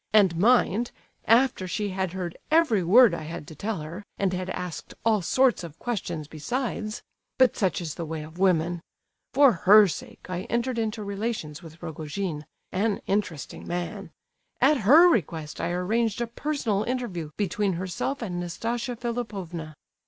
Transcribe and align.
And 0.13 0.35
mind, 0.35 0.89
after 1.25 1.67
she 1.67 1.89
had 1.89 2.13
heard 2.13 2.35
every 2.49 2.81
word 2.83 3.13
I 3.13 3.21
had 3.21 3.47
to 3.49 3.53
tell 3.55 3.81
her, 3.81 4.03
and 4.17 4.33
had 4.33 4.49
asked 4.49 4.95
all 5.05 5.21
sorts 5.21 5.63
of 5.63 5.77
questions 5.77 6.27
besides—but 6.27 7.55
such 7.55 7.79
is 7.81 7.93
the 7.93 8.03
way 8.07 8.23
of 8.23 8.39
women. 8.39 8.81
For 9.35 9.51
her 9.51 9.87
sake 9.87 10.25
I 10.27 10.45
entered 10.49 10.79
into 10.79 11.03
relations 11.03 11.61
with 11.61 11.83
Rogojin—an 11.83 13.01
interesting 13.05 13.67
man! 13.67 14.09
At 14.59 14.77
her 14.77 15.07
request 15.07 15.61
I 15.61 15.69
arranged 15.69 16.19
a 16.19 16.25
personal 16.25 16.81
interview 16.83 17.29
between 17.37 17.73
herself 17.73 18.23
and 18.23 18.39
Nastasia 18.39 18.95
Philipovna. 18.95 19.75